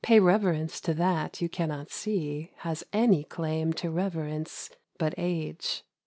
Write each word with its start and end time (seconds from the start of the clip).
iy 0.07 0.19
reverence 0.19 0.81
to 0.81 0.95
that 0.95 1.41
you 1.41 1.47
cannot 1.47 1.91
see 1.91 2.49
Has 2.61 2.83
any 2.91 3.23
claim 3.23 3.71
to 3.73 3.91
reverence 3.91 4.71
but 4.97 5.13
age.' 5.15 5.83